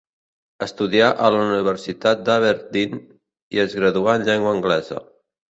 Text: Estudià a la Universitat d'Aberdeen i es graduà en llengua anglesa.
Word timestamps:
Estudià 0.65 1.09
a 1.25 1.29
la 1.35 1.41
Universitat 1.47 2.23
d'Aberdeen 2.31 2.97
i 3.59 3.63
es 3.67 3.77
graduà 3.83 4.19
en 4.21 4.27
llengua 4.33 4.57
anglesa. 4.57 5.07